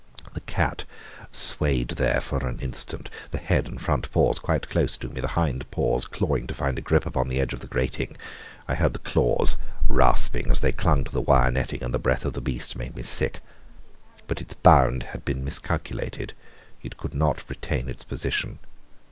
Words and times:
The 0.33 0.41
cat 0.41 0.85
swayed 1.31 1.89
there 1.89 2.21
for 2.21 2.47
an 2.47 2.57
instant, 2.57 3.07
the 3.29 3.37
head 3.37 3.67
and 3.67 3.79
front 3.79 4.11
paws 4.11 4.39
quite 4.39 4.67
close 4.67 4.97
to 4.97 5.07
me, 5.09 5.21
the 5.21 5.27
hind 5.37 5.69
paws 5.69 6.07
clawing 6.07 6.47
to 6.47 6.55
find 6.55 6.79
a 6.79 6.81
grip 6.81 7.05
upon 7.05 7.29
the 7.29 7.39
edge 7.39 7.53
of 7.53 7.59
the 7.59 7.67
grating. 7.67 8.17
I 8.67 8.73
heard 8.73 8.93
the 8.93 8.97
claws 9.05 9.57
rasping 9.87 10.49
as 10.49 10.61
they 10.61 10.71
clung 10.71 11.03
to 11.03 11.11
the 11.11 11.21
wire 11.21 11.51
netting, 11.51 11.83
and 11.83 11.93
the 11.93 11.99
breath 11.99 12.25
of 12.25 12.33
the 12.33 12.41
beast 12.41 12.75
made 12.75 12.95
me 12.95 13.03
sick. 13.03 13.41
But 14.25 14.41
its 14.41 14.55
bound 14.55 15.03
had 15.03 15.23
been 15.23 15.45
miscalculated. 15.45 16.33
It 16.81 16.97
could 16.97 17.13
not 17.13 17.47
retain 17.47 17.87
its 17.87 18.03
position. 18.03 18.57